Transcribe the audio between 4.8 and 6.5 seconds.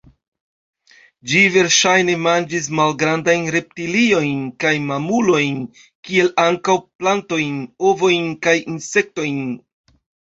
mamulojn kiel